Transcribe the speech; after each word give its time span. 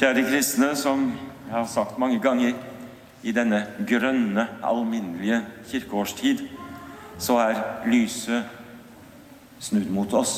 Kjære 0.00 0.22
kristne, 0.24 0.70
som 0.80 1.02
jeg 1.44 1.52
har 1.52 1.66
sagt 1.68 1.98
mange 2.00 2.16
ganger, 2.24 2.54
i 3.22 3.34
denne 3.36 3.58
grønne, 3.84 4.46
alminnelige 4.64 5.42
kirkeårstid, 5.68 6.38
så 7.20 7.36
er 7.42 7.60
lyset 7.84 8.46
snudd 9.60 9.90
mot 9.92 10.14
oss 10.16 10.32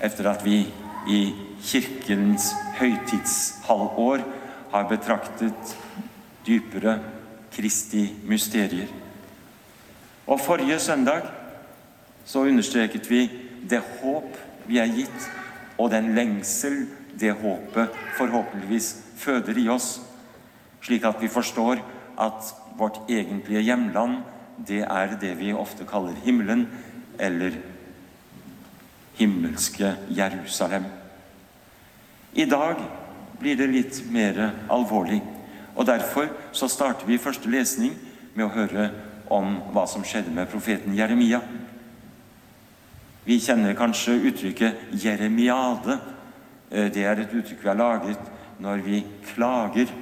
etter 0.00 0.30
at 0.30 0.40
vi 0.46 0.62
i 1.12 1.18
Kirkens 1.60 2.46
høytidshalvår 2.78 4.24
har 4.72 4.88
betraktet 4.88 5.76
dypere 6.48 6.96
Kristi 7.52 8.06
mysterier. 8.24 8.88
Og 10.24 10.40
forrige 10.40 10.80
søndag 10.80 11.28
så 12.24 12.46
understreket 12.48 13.12
vi 13.12 13.26
det 13.68 13.84
håp 14.00 14.40
vi 14.64 14.80
er 14.80 14.96
gitt, 14.96 15.30
og 15.76 15.92
den 15.92 16.14
lengsel 16.16 16.86
det 17.20 17.34
håpet 17.42 17.94
forhåpentligvis 18.18 18.94
føder 19.20 19.58
i 19.58 19.68
oss, 19.72 20.00
slik 20.82 21.04
at 21.06 21.20
vi 21.22 21.30
forstår 21.30 21.82
at 22.20 22.54
vårt 22.78 23.00
egentlige 23.10 23.62
hjemland, 23.62 24.22
det 24.58 24.82
er 24.84 25.16
det 25.20 25.36
vi 25.38 25.52
ofte 25.52 25.86
kaller 25.88 26.16
himmelen, 26.24 26.66
eller 27.18 27.56
himmelske 29.18 29.94
Jerusalem. 30.10 30.84
I 32.32 32.44
dag 32.48 32.80
blir 33.40 33.56
det 33.56 33.68
litt 33.70 34.02
mer 34.10 34.38
alvorlig, 34.72 35.20
og 35.76 35.86
derfor 35.86 36.30
så 36.52 36.68
starter 36.68 37.06
vi 37.08 37.20
første 37.20 37.50
lesning 37.50 37.94
med 38.34 38.46
å 38.46 38.54
høre 38.54 38.88
om 39.32 39.58
hva 39.72 39.84
som 39.88 40.04
skjedde 40.04 40.32
med 40.34 40.50
profeten 40.52 40.96
Jeremia. 40.96 41.40
Vi 43.24 43.38
kjenner 43.40 43.76
kanskje 43.78 44.18
uttrykket 44.28 44.92
'jeremiade'. 44.92 45.98
Det 46.72 47.04
er 47.04 47.20
et 47.20 47.34
uttrykk 47.36 47.60
vi 47.60 47.68
har 47.68 47.76
laget 47.76 48.30
når 48.62 48.84
vi 48.86 49.02
klager. 49.34 49.92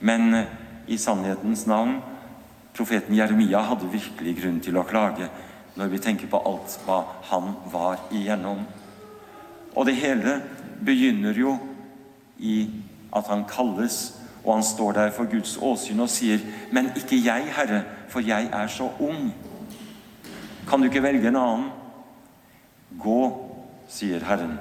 Men 0.00 0.44
i 0.86 0.96
sannhetens 0.96 1.66
navn 1.66 1.98
profeten 2.76 3.16
Jeremia 3.18 3.64
hadde 3.66 3.90
virkelig 3.90 4.36
grunn 4.38 4.60
til 4.62 4.78
å 4.78 4.86
klage 4.86 5.26
når 5.78 5.90
vi 5.92 6.00
tenker 6.02 6.30
på 6.30 6.40
alt 6.46 6.76
hva 6.86 7.00
han 7.30 7.52
var 7.72 8.04
igjennom. 8.14 8.62
Og 9.74 9.86
det 9.86 9.98
hele 9.98 10.38
begynner 10.84 11.38
jo 11.38 11.56
i 12.38 12.68
at 13.14 13.26
han 13.30 13.44
kalles, 13.50 14.18
og 14.44 14.54
han 14.56 14.66
står 14.66 14.96
der 14.96 15.12
for 15.14 15.30
Guds 15.30 15.56
åsyn 15.62 16.00
og 16.00 16.10
sier, 16.10 16.38
'Men 16.72 16.90
ikke 16.96 17.24
jeg, 17.24 17.46
Herre, 17.56 17.82
for 18.08 18.20
jeg 18.20 18.48
er 18.52 18.66
så 18.66 18.90
ung.' 19.00 19.34
Kan 20.68 20.80
du 20.80 20.84
ikke 20.84 21.02
velge 21.02 21.28
en 21.28 21.36
annen? 21.36 21.70
Gå, 22.98 23.48
sier 23.88 24.24
Herren, 24.24 24.58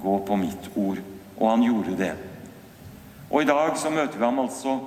gå 0.00 0.18
på 0.26 0.36
mitt 0.36 0.70
ord. 0.74 1.00
Og 1.38 1.50
han 1.50 1.62
gjorde 1.62 1.96
det. 1.98 2.12
Og 3.30 3.42
i 3.42 3.48
dag 3.48 3.76
så 3.78 3.90
møter 3.90 4.18
vi 4.18 4.24
ham 4.24 4.42
altså 4.42 4.78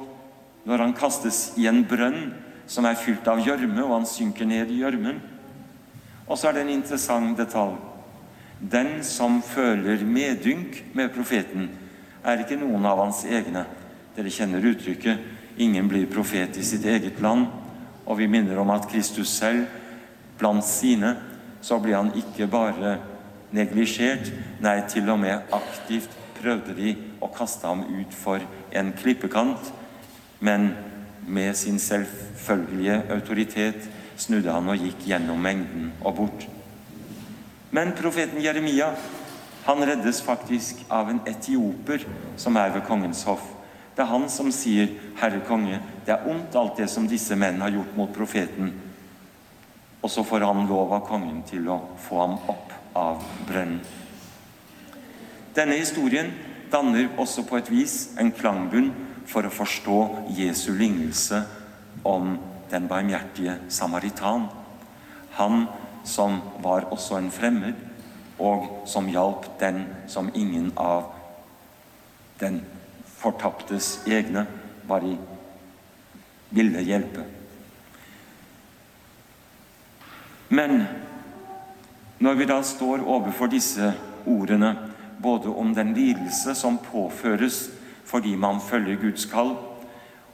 når 0.68 0.84
han 0.84 0.94
kastes 0.96 1.54
i 1.60 1.68
en 1.70 1.84
brønn 1.88 2.34
som 2.68 2.86
er 2.86 3.00
fylt 3.00 3.28
av 3.32 3.40
gjørme, 3.40 3.80
og 3.86 3.94
han 4.02 4.08
synker 4.08 4.48
ned 4.48 4.72
i 4.72 4.82
gjørmen. 4.82 5.22
Og 6.28 6.36
så 6.36 6.50
er 6.50 6.58
det 6.58 6.66
en 6.66 6.74
interessant 6.76 7.38
detalj. 7.40 7.78
Den 8.60 9.04
som 9.06 9.40
føler 9.46 10.04
medynk 10.04 10.82
med 10.98 11.14
profeten, 11.16 11.70
er 12.26 12.42
ikke 12.44 12.58
noen 12.60 12.86
av 12.90 13.00
hans 13.00 13.22
egne. 13.24 13.64
Dere 14.16 14.34
kjenner 14.34 14.66
uttrykket 14.66 15.18
'ingen 15.58 15.88
blir 15.88 16.06
profet 16.06 16.58
i 16.58 16.64
sitt 16.64 16.86
eget 16.86 17.22
land'. 17.22 17.48
Og 18.06 18.18
vi 18.18 18.28
minner 18.28 18.58
om 18.60 18.70
at 18.70 18.90
Kristus 18.90 19.30
selv, 19.30 19.66
blant 20.38 20.66
sine, 20.66 21.16
så 21.62 21.80
blir 21.80 21.96
han 21.96 22.12
ikke 22.16 22.48
bare 22.48 22.98
neglisjert, 23.56 24.32
nei, 24.62 24.82
til 24.90 25.10
og 25.10 25.20
med 25.20 25.54
aktivt 25.56 26.14
prøvde 26.38 26.76
de 26.78 26.94
å 27.24 27.30
kaste 27.34 27.68
ham 27.68 27.84
ut 27.88 28.14
for 28.16 28.44
en 28.76 28.94
klippekant, 28.98 29.72
men 30.40 30.72
med 31.28 31.56
sin 31.58 31.80
selvfølgelige 31.82 33.02
autoritet 33.12 33.88
snudde 34.18 34.54
han 34.54 34.70
og 34.72 34.82
gikk 34.82 35.08
gjennom 35.10 35.42
mengden 35.42 35.92
og 36.04 36.16
bort. 36.22 36.48
Men 37.72 37.94
profeten 37.98 38.42
Jeremia 38.42 38.94
han 39.68 39.84
reddes 39.84 40.22
faktisk 40.24 40.86
av 40.94 41.10
en 41.12 41.20
etioper 41.28 42.06
som 42.40 42.56
er 42.56 42.72
ved 42.78 42.86
kongens 42.88 43.26
hoff. 43.28 43.44
Det 43.98 44.06
er 44.06 44.14
han 44.14 44.30
som 44.30 44.52
sier, 44.52 44.88
'Herre 45.18 45.42
konge, 45.48 45.82
det 46.06 46.14
er 46.14 46.28
ondt 46.30 46.56
alt 46.56 46.78
det 46.78 46.90
som 46.90 47.08
disse 47.08 47.36
menn 47.36 47.62
har 47.62 47.70
gjort 47.70 47.98
mot 47.98 48.14
profeten.' 48.14 48.72
Og 50.02 50.10
så 50.10 50.24
får 50.24 50.46
han 50.46 50.68
lov 50.68 50.94
av 50.94 51.08
kongen 51.08 51.44
til 51.44 51.68
å 51.70 51.82
få 51.98 52.22
ham 52.22 52.38
opp 52.48 52.77
av 52.98 53.24
brønnen. 53.48 53.82
Denne 55.58 55.78
historien 55.80 56.32
danner 56.72 57.14
også 57.18 57.46
på 57.48 57.58
et 57.58 57.70
vis 57.72 57.96
en 58.20 58.32
klangbunn 58.36 58.92
for 59.28 59.48
å 59.48 59.54
forstå 59.54 60.00
Jesu 60.38 60.72
lignelse 60.78 61.42
om 62.08 62.36
den 62.72 62.88
barmhjertige 62.90 63.58
samaritan. 63.74 64.48
Han 65.40 65.66
som 66.08 66.42
var 66.64 66.90
også 66.92 67.18
en 67.18 67.32
fremmed, 67.32 67.74
og 68.40 68.84
som 68.86 69.08
hjalp 69.10 69.48
den 69.60 69.82
som 70.08 70.30
ingen 70.36 70.70
av 70.78 71.10
den 72.40 72.62
fortaptes 73.18 73.98
egne 74.06 74.46
var 74.88 75.02
i 75.06 75.16
ville 76.54 76.84
hjelpe. 76.86 77.26
Men 80.50 80.86
når 82.20 82.38
vi 82.40 82.48
da 82.50 82.62
står 82.66 83.06
overfor 83.06 83.50
disse 83.52 83.92
ordene, 84.26 84.76
både 85.22 85.50
om 85.50 85.74
den 85.74 85.94
lidelse 85.98 86.56
som 86.56 86.78
påføres 86.78 87.68
fordi 88.08 88.36
man 88.40 88.62
følger 88.64 89.02
Guds 89.02 89.26
kall, 89.28 89.56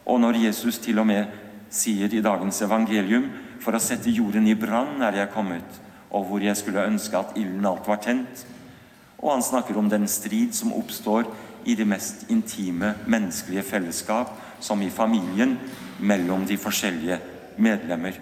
og 0.06 0.20
når 0.20 0.38
Jesus 0.46 0.78
til 0.78 1.00
og 1.02 1.08
med 1.10 1.32
sier 1.74 2.12
i 2.14 2.22
dagens 2.22 2.62
evangelium 2.62 3.30
for 3.64 3.74
å 3.74 3.82
sette 3.82 4.12
jorden 4.14 4.46
i 4.48 4.58
brann 4.60 5.02
er 5.02 5.18
jeg 5.18 5.32
kommet, 5.34 5.80
og 6.14 6.28
hvor 6.28 6.44
jeg 6.44 6.58
skulle 6.60 6.86
ønske 6.86 7.18
at 7.18 7.34
ilden 7.40 7.66
alt 7.66 7.88
var 7.90 8.02
tent. 8.04 8.44
Og 9.18 9.32
han 9.32 9.46
snakker 9.46 9.80
om 9.80 9.90
den 9.90 10.06
strid 10.12 10.54
som 10.54 10.76
oppstår 10.76 11.26
i 11.66 11.76
det 11.80 11.88
mest 11.88 12.28
intime 12.30 12.94
menneskelige 13.08 13.64
fellesskap, 13.66 14.36
som 14.60 14.82
i 14.84 14.92
familien, 14.92 15.58
mellom 16.00 16.46
de 16.46 16.58
forskjellige 16.60 17.18
medlemmer. 17.58 18.20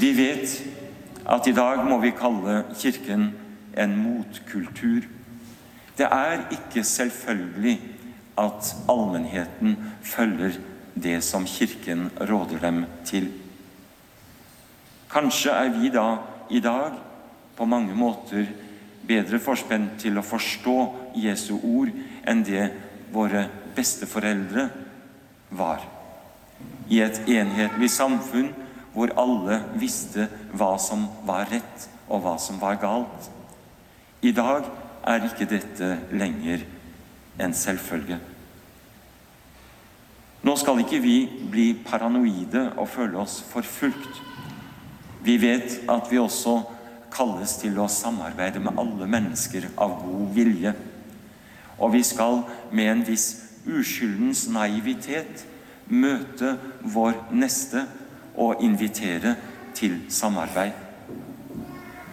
Vi 0.00 0.12
vet 0.16 0.52
at 1.28 1.46
i 1.46 1.52
dag 1.52 1.82
må 1.84 1.98
vi 2.00 2.14
kalle 2.16 2.62
Kirken 2.72 3.26
en 3.76 3.96
motkultur. 4.00 5.04
Det 5.98 6.06
er 6.06 6.46
ikke 6.56 6.84
selvfølgelig 6.84 7.74
at 8.40 8.70
allmennheten 8.88 9.76
følger 10.00 10.56
det 10.96 11.18
som 11.24 11.44
Kirken 11.44 12.08
råder 12.16 12.62
dem 12.62 12.84
til. 13.04 13.28
Kanskje 15.12 15.52
er 15.52 15.74
vi 15.74 15.92
da 15.92 16.06
i 16.48 16.62
dag 16.64 16.96
på 17.56 17.68
mange 17.68 17.94
måter 17.94 18.48
bedre 19.04 19.42
forspent 19.42 19.98
til 20.00 20.16
å 20.16 20.24
forstå 20.24 20.78
Jesu 21.20 21.58
ord 21.60 21.92
enn 22.24 22.40
det 22.46 22.70
våre 23.12 23.44
besteforeldre 23.76 24.70
var. 25.60 25.84
I 26.88 27.04
et 27.04 27.20
enhetlig 27.28 27.90
samfunn 27.92 28.52
hvor 28.94 29.12
alle 29.18 29.60
visste 29.78 30.26
hva 30.52 30.74
som 30.82 31.06
var 31.26 31.48
rett, 31.50 31.88
og 32.10 32.24
hva 32.24 32.34
som 32.42 32.58
var 32.60 32.80
galt. 32.82 33.30
I 34.22 34.32
dag 34.34 34.66
er 35.06 35.26
ikke 35.28 35.48
dette 35.48 35.90
lenger 36.12 36.64
en 37.40 37.54
selvfølge. 37.54 38.18
Nå 40.40 40.56
skal 40.56 40.80
ikke 40.82 41.00
vi 41.04 41.16
bli 41.52 41.68
paranoide 41.84 42.70
og 42.80 42.88
føle 42.88 43.20
oss 43.20 43.40
forfulgt. 43.50 44.22
Vi 45.22 45.36
vet 45.40 45.82
at 45.88 46.08
vi 46.10 46.18
også 46.18 46.62
kalles 47.12 47.58
til 47.60 47.76
å 47.80 47.88
samarbeide 47.90 48.62
med 48.62 48.78
alle 48.80 49.08
mennesker 49.10 49.68
av 49.76 49.98
god 50.00 50.32
vilje. 50.34 50.72
Og 51.80 51.92
vi 51.94 52.02
skal 52.06 52.42
med 52.72 52.92
en 52.92 53.06
viss 53.06 53.28
uskyldens 53.68 54.46
naivitet 54.52 55.44
møte 55.90 56.54
vår 56.80 57.18
neste 57.34 57.84
og 58.36 58.62
invitere 58.62 59.34
til 59.74 60.00
samarbeid. 60.08 60.72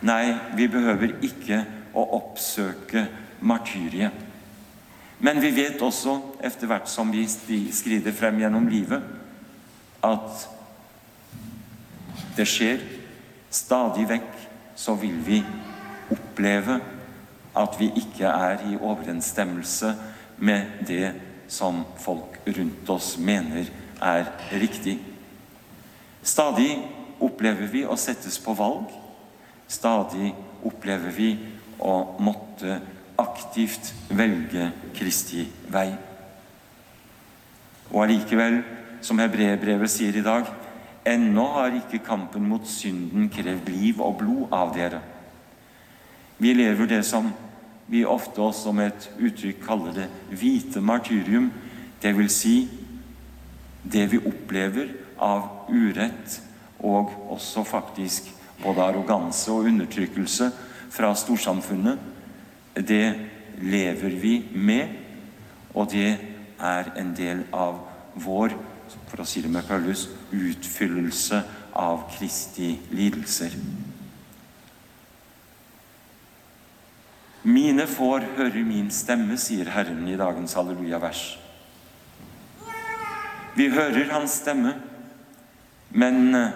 Nei, 0.01 0.33
vi 0.55 0.67
behøver 0.69 1.17
ikke 1.25 1.63
å 1.97 2.03
oppsøke 2.19 3.07
martyriet. 3.41 4.25
Men 5.19 5.41
vi 5.41 5.49
vet 5.55 5.81
også, 5.81 6.19
etter 6.45 6.69
hvert 6.69 6.89
som 6.89 7.09
vi 7.11 7.25
skrider 7.73 8.13
frem 8.13 8.37
gjennom 8.43 8.67
livet, 8.69 9.01
at 10.05 10.45
det 12.37 12.45
skjer. 12.45 12.83
Stadig 13.49 14.05
vekk 14.09 14.33
så 14.77 14.93
vil 15.01 15.17
vi 15.25 15.41
oppleve 16.13 16.77
at 17.57 17.79
vi 17.79 17.89
ikke 17.97 18.29
er 18.29 18.61
i 18.69 18.75
overensstemmelse 18.77 19.93
med 20.37 20.83
det 20.87 21.13
som 21.49 21.81
folk 21.97 22.37
rundt 22.45 22.89
oss 22.93 23.15
mener 23.17 23.71
er 24.03 24.29
riktig. 24.51 24.99
Stadig 26.27 26.73
opplever 27.23 27.69
vi 27.71 27.85
å 27.87 27.95
settes 27.99 28.35
på 28.43 28.51
valg. 28.57 28.91
Stadig 29.71 30.33
opplever 30.67 31.13
vi 31.15 31.31
å 31.79 31.93
måtte 32.19 32.81
aktivt 33.17 33.93
velge 34.11 34.69
Kristi 34.97 35.45
vei. 35.71 35.89
Og 37.93 38.03
allikevel, 38.03 38.59
som 39.01 39.19
hebreerbrevet 39.21 39.91
sier 39.91 40.19
i 40.19 40.25
dag, 40.25 40.49
ennå 41.07 41.45
har 41.55 41.79
ikke 41.79 42.03
kampen 42.03 42.43
mot 42.49 42.67
synden 42.67 43.29
krevd 43.31 43.71
liv 43.71 44.03
og 44.03 44.19
blod 44.19 44.55
av 44.55 44.75
dere. 44.75 44.99
Vi 46.37 46.51
lever 46.53 46.91
det 46.91 47.03
som 47.07 47.31
vi 47.87 48.03
ofte 48.03 48.43
også 48.43 48.75
med 48.75 48.91
et 48.91 49.09
uttrykk 49.29 49.63
kaller 49.63 49.95
det 49.95 50.09
hvite 50.35 50.83
martyrium, 50.83 51.53
det 52.03 52.11
vil 52.17 52.27
si 52.29 52.57
det 53.87 54.09
vi 54.11 54.19
opplever 54.19 55.06
av 55.23 55.69
urett 55.69 56.39
og 56.85 57.13
også 57.33 57.63
faktisk 57.67 58.29
både 58.61 58.85
arroganse 58.85 59.51
og 59.53 59.69
undertrykkelse 59.69 60.49
fra 60.93 61.11
storsamfunnet, 61.17 61.99
det 62.77 63.15
lever 63.61 64.13
vi 64.21 64.33
med, 64.53 64.93
og 65.73 65.89
det 65.91 66.17
er 66.61 66.91
en 66.97 67.13
del 67.17 67.43
av 67.53 67.79
vår, 68.21 68.53
for 69.09 69.21
å 69.21 69.27
si 69.27 69.41
det 69.43 69.51
med 69.51 69.65
Paulus, 69.67 70.07
utfyllelse 70.31 71.41
av 71.77 72.07
Kristi 72.13 72.75
lidelser. 72.93 73.57
Mine 77.47 77.85
får 77.87 78.25
høre 78.37 78.63
min 78.67 78.89
stemme, 78.91 79.37
sier 79.39 79.69
Herren 79.71 80.07
i 80.09 80.17
dagens 80.19 80.55
halleluja-vers. 80.57 81.23
Vi 83.57 83.69
hører 83.73 84.11
Hans 84.11 84.41
stemme, 84.41 84.75
men 85.89 86.35
eh, 86.35 86.55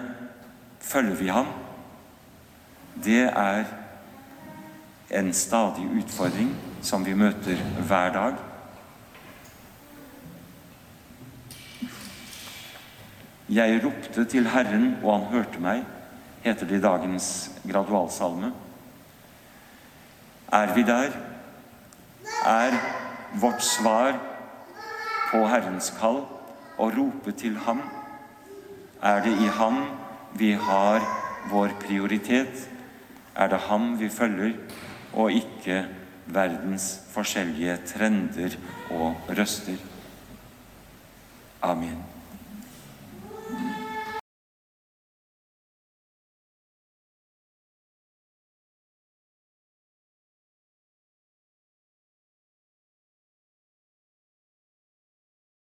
følger 0.80 1.16
vi 1.16 1.28
ham? 1.28 1.46
Det 3.04 3.22
er 3.28 3.64
en 5.10 5.32
stadig 5.32 5.88
utfordring 5.98 6.52
som 6.82 7.04
vi 7.06 7.14
møter 7.14 7.60
hver 7.86 8.12
dag. 8.12 8.40
Jeg 13.52 13.80
ropte 13.84 14.24
til 14.24 14.48
Herren, 14.48 14.96
og 15.02 15.18
han 15.18 15.26
hørte 15.32 15.60
meg, 15.60 15.82
heter 16.44 16.66
det 16.66 16.78
i 16.78 16.84
dagens 16.84 17.26
gradualsalme. 17.68 18.52
Er 20.52 20.74
vi 20.74 20.82
der? 20.88 21.12
Er 22.46 22.76
vårt 23.40 23.64
svar 23.64 24.16
på 25.30 25.42
Herrens 25.48 25.92
kall 26.00 26.22
å 26.80 26.88
rope 26.92 27.32
til 27.36 27.56
Ham? 27.66 27.82
Er 29.02 29.22
det 29.22 29.32
i 29.42 29.50
Ham 29.58 29.82
vi 30.38 30.52
har 30.54 31.02
vår 31.50 31.74
prioritet? 31.82 32.68
Er 33.34 33.48
det 33.50 33.58
Ham 33.66 33.98
vi 34.00 34.08
følger, 34.08 34.54
og 35.12 35.32
ikke 35.32 35.86
verdens 36.26 37.00
forskjellige 37.10 37.76
trender 37.86 38.56
og 38.90 39.16
røster? 39.28 39.76
Amen. 41.62 42.11